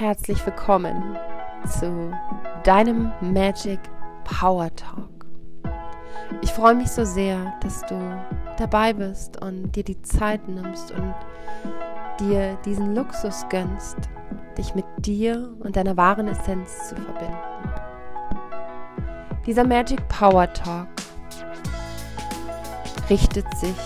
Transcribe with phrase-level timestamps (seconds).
[0.00, 1.18] herzlich willkommen
[1.68, 2.10] zu
[2.64, 3.78] deinem Magic
[4.24, 5.26] Power Talk.
[6.40, 8.00] Ich freue mich so sehr, dass du
[8.56, 11.14] dabei bist und dir die Zeit nimmst und
[12.18, 13.98] dir diesen Luxus gönnst,
[14.56, 17.36] dich mit dir und deiner wahren Essenz zu verbinden.
[19.44, 20.88] Dieser Magic Power Talk
[23.10, 23.76] richtet sich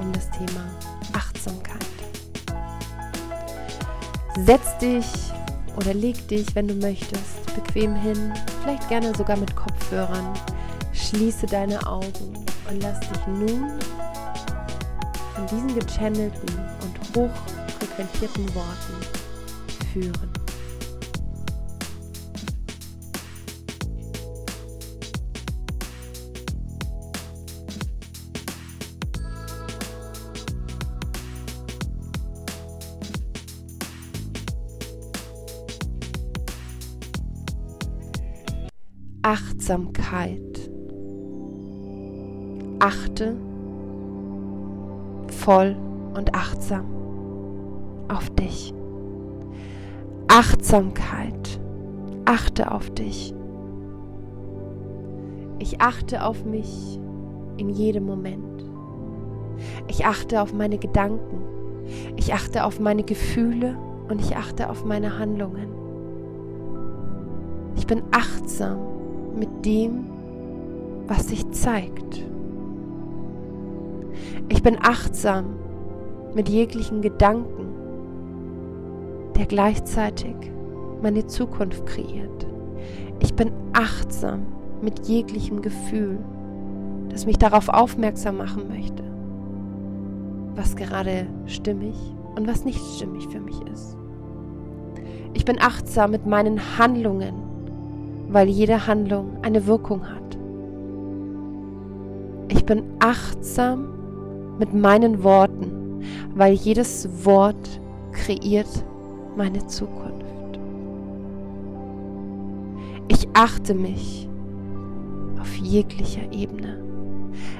[0.00, 0.89] um das Thema
[4.38, 5.06] Setz dich
[5.76, 8.32] oder leg dich, wenn du möchtest, bequem hin,
[8.62, 10.34] vielleicht gerne sogar mit Kopfhörern.
[10.92, 12.32] Schließe deine Augen
[12.70, 13.72] und lass dich nun
[15.34, 16.48] von diesen gechannelten
[16.82, 18.94] und hochfrequentierten Worten
[19.92, 20.29] führen.
[39.32, 40.72] Achtsamkeit.
[42.80, 43.36] Achte
[45.28, 45.76] voll
[46.16, 46.84] und achtsam
[48.08, 48.74] auf dich.
[50.26, 51.60] Achtsamkeit.
[52.24, 53.32] Achte auf dich.
[55.60, 56.98] Ich achte auf mich
[57.56, 58.64] in jedem Moment.
[59.86, 61.84] Ich achte auf meine Gedanken.
[62.16, 63.78] Ich achte auf meine Gefühle
[64.08, 65.68] und ich achte auf meine Handlungen.
[67.76, 68.90] Ich bin achtsam
[69.36, 70.04] mit dem,
[71.06, 72.24] was sich zeigt.
[74.48, 75.54] Ich bin achtsam
[76.34, 77.66] mit jeglichen Gedanken,
[79.36, 80.34] der gleichzeitig
[81.02, 82.46] meine Zukunft kreiert.
[83.20, 84.46] Ich bin achtsam
[84.82, 86.18] mit jeglichem Gefühl,
[87.10, 89.02] das mich darauf aufmerksam machen möchte,
[90.54, 91.96] was gerade stimmig
[92.36, 93.96] und was nicht stimmig für mich ist.
[95.32, 97.34] Ich bin achtsam mit meinen Handlungen,
[98.32, 100.38] weil jede Handlung eine Wirkung hat.
[102.48, 103.88] Ich bin achtsam
[104.58, 106.02] mit meinen Worten,
[106.34, 107.80] weil jedes Wort
[108.12, 108.84] kreiert
[109.36, 110.10] meine Zukunft.
[113.08, 114.28] Ich achte mich
[115.40, 116.82] auf jeglicher Ebene.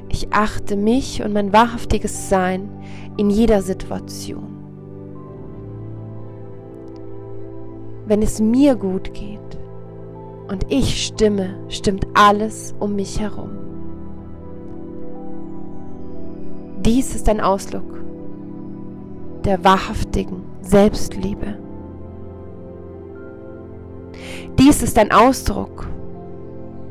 [0.09, 2.69] Ich achte mich und mein wahrhaftiges Sein
[3.16, 4.56] in jeder Situation.
[8.06, 9.59] Wenn es mir gut geht,
[10.50, 13.50] und ich stimme, stimmt alles um mich herum.
[16.84, 18.03] Dies ist ein Ausdruck
[19.44, 21.56] der wahrhaftigen Selbstliebe.
[24.59, 25.87] Dies ist ein Ausdruck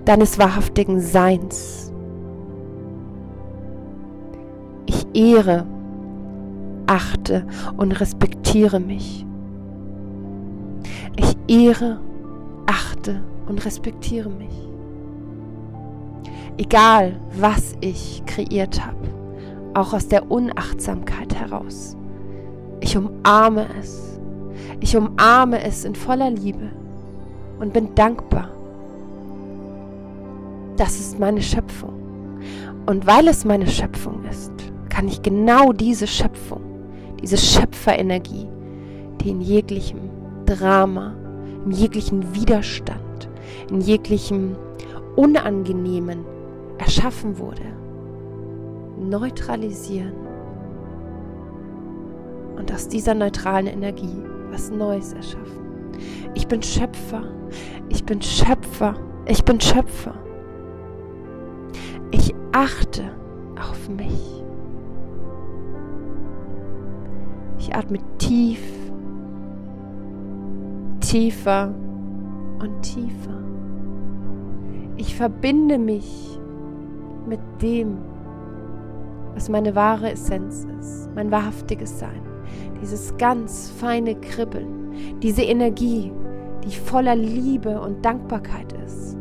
[0.05, 1.91] deines wahrhaftigen Seins.
[4.85, 5.65] Ich ehre,
[6.87, 9.25] achte und respektiere mich.
[11.17, 11.99] Ich ehre,
[12.65, 14.69] achte und respektiere mich.
[16.57, 18.97] Egal, was ich kreiert habe,
[19.73, 21.97] auch aus der Unachtsamkeit heraus.
[22.81, 24.19] Ich umarme es.
[24.79, 26.69] Ich umarme es in voller Liebe
[27.59, 28.49] und bin dankbar.
[30.77, 31.93] Das ist meine Schöpfung.
[32.85, 34.51] Und weil es meine Schöpfung ist,
[34.89, 36.61] kann ich genau diese Schöpfung,
[37.21, 38.47] diese Schöpferenergie,
[39.21, 39.99] die in jeglichem
[40.45, 41.13] Drama,
[41.65, 42.98] in jeglichen Widerstand,
[43.69, 44.55] in jeglichem
[45.15, 46.25] Unangenehmen
[46.77, 47.61] erschaffen wurde,
[48.99, 50.13] neutralisieren
[52.57, 55.59] und aus dieser neutralen Energie was Neues erschaffen.
[56.33, 57.23] Ich bin Schöpfer,
[57.89, 58.95] ich bin Schöpfer,
[59.25, 60.15] ich bin Schöpfer.
[62.11, 63.03] Ich achte
[63.59, 64.43] auf mich.
[67.59, 68.61] Ich atme tief,
[71.01, 71.73] tiefer
[72.59, 73.39] und tiefer.
[74.97, 76.39] Ich verbinde mich
[77.27, 77.97] mit dem,
[79.33, 82.21] was meine wahre Essenz ist, mein wahrhaftiges Sein.
[82.81, 86.11] Dieses ganz feine Kribbeln, diese Energie,
[86.63, 89.15] die voller Liebe und Dankbarkeit ist,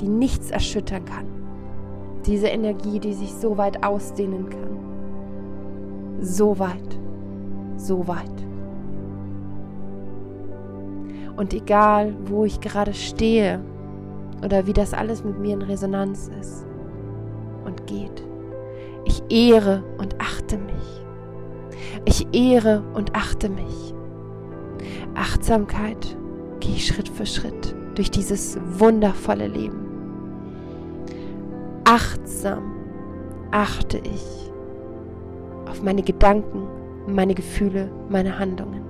[0.00, 1.26] die nichts erschüttern kann.
[2.26, 6.20] Diese Energie, die sich so weit ausdehnen kann.
[6.20, 6.98] So weit,
[7.76, 8.45] so weit.
[11.36, 13.60] Und egal, wo ich gerade stehe,
[14.44, 16.66] oder wie das alles mit mir in Resonanz ist
[17.64, 18.22] und geht.
[19.04, 21.04] Ich ehre und achte mich.
[22.04, 23.94] Ich ehre und achte mich.
[25.14, 26.16] Achtsamkeit
[26.60, 29.86] gehe ich Schritt für Schritt durch dieses wundervolle Leben.
[31.84, 32.74] Achtsam
[33.50, 34.52] achte ich
[35.68, 36.66] auf meine Gedanken,
[37.06, 38.85] meine Gefühle, meine Handlungen.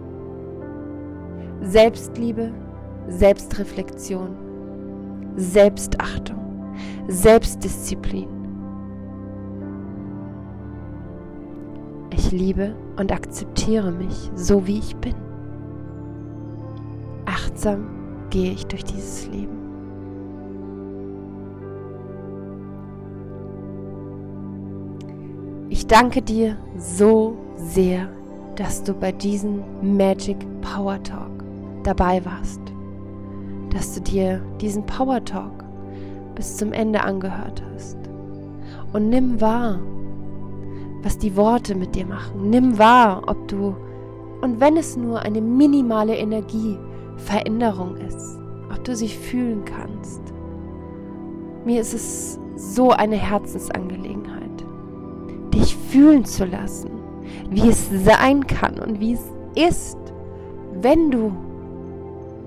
[1.63, 2.53] Selbstliebe,
[3.09, 4.37] Selbstreflexion,
[5.37, 6.75] Selbstachtung,
[7.09, 8.29] Selbstdisziplin.
[12.11, 15.15] Ich liebe und akzeptiere mich so, wie ich bin.
[17.25, 17.87] Achtsam
[18.31, 19.57] gehe ich durch dieses Leben.
[25.69, 28.09] Ich danke dir so sehr,
[28.57, 31.36] dass du bei diesem Magic Power Talk
[31.87, 32.61] dabei warst,
[33.71, 35.65] dass du dir diesen Power Talk
[36.35, 37.97] bis zum Ende angehört hast.
[38.93, 39.79] Und nimm wahr,
[41.03, 42.51] was die Worte mit dir machen.
[42.51, 43.77] Nimm wahr, ob du,
[44.41, 48.39] und wenn es nur eine minimale Energieveränderung ist,
[48.71, 50.23] ob du sie fühlen kannst.
[51.65, 54.65] Mir ist es so eine Herzensangelegenheit,
[55.53, 56.91] dich fühlen zu lassen,
[57.51, 59.99] wie es sein kann und wie es ist,
[60.81, 61.33] wenn du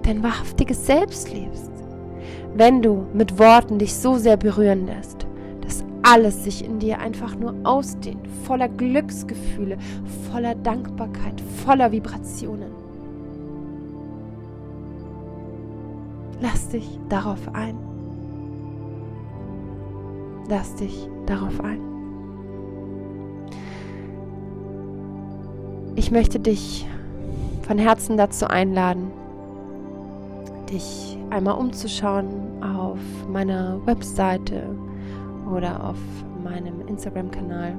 [0.10, 1.72] dein wahrhaftiges Selbst lebst,
[2.56, 5.28] wenn du mit Worten dich so sehr berühren lässt,
[6.02, 9.78] alles sich in dir einfach nur ausdehnt, voller Glücksgefühle,
[10.32, 12.72] voller Dankbarkeit, voller Vibrationen.
[16.42, 17.78] Lass dich darauf ein.
[20.48, 21.82] Lass dich darauf ein.
[25.96, 26.88] Ich möchte dich
[27.68, 29.12] von Herzen dazu einladen,
[30.70, 34.64] dich einmal umzuschauen auf meiner Webseite
[35.52, 35.98] oder auf
[36.44, 37.76] meinem Instagram-Kanal.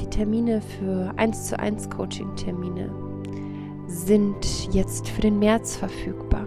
[0.00, 2.90] Die Termine für 1 zu 1 Coaching-Termine
[3.86, 6.46] sind jetzt für den März verfügbar.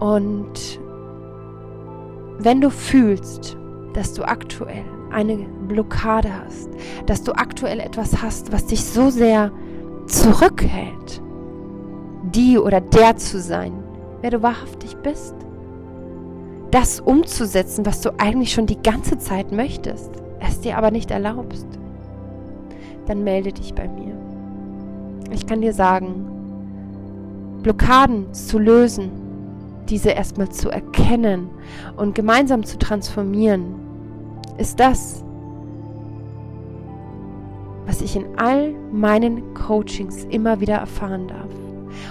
[0.00, 0.80] Und
[2.38, 3.56] wenn du fühlst,
[3.94, 5.36] dass du aktuell eine
[5.68, 6.70] Blockade hast,
[7.06, 9.52] dass du aktuell etwas hast, was dich so sehr
[10.06, 11.22] zurückhält,
[12.34, 13.72] die oder der zu sein,
[14.22, 15.34] wer du wahrhaftig bist,
[16.70, 20.10] das umzusetzen, was du eigentlich schon die ganze Zeit möchtest,
[20.40, 21.66] es dir aber nicht erlaubst,
[23.06, 24.16] dann melde dich bei mir.
[25.32, 26.24] Ich kann dir sagen,
[27.62, 29.10] Blockaden zu lösen,
[29.88, 31.50] diese erstmal zu erkennen
[31.96, 33.74] und gemeinsam zu transformieren,
[34.56, 35.24] ist das,
[37.86, 41.61] was ich in all meinen Coachings immer wieder erfahren darf.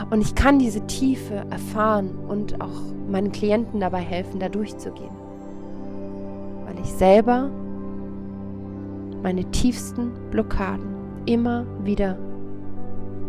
[0.09, 5.15] Und ich kann diese Tiefe erfahren und auch meinen Klienten dabei helfen, da durchzugehen.
[6.65, 7.49] Weil ich selber
[9.21, 10.91] meine tiefsten Blockaden
[11.25, 12.17] immer wieder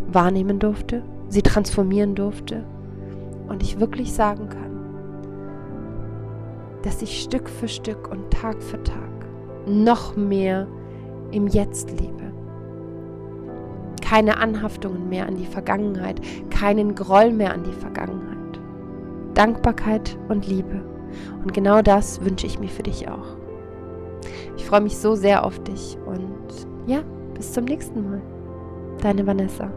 [0.08, 2.64] wahrnehmen durfte, sie transformieren durfte
[3.48, 4.72] und ich wirklich sagen kann,
[6.82, 9.10] dass ich Stück für Stück und Tag für Tag
[9.66, 10.66] noch mehr
[11.30, 12.31] im Jetzt lebe
[14.12, 16.20] keine Anhaftungen mehr an die Vergangenheit,
[16.50, 18.60] keinen Groll mehr an die Vergangenheit.
[19.32, 20.82] Dankbarkeit und Liebe.
[21.42, 23.38] Und genau das wünsche ich mir für dich auch.
[24.58, 27.00] Ich freue mich so sehr auf dich und ja,
[27.32, 28.20] bis zum nächsten Mal.
[29.00, 29.70] Deine Vanessa.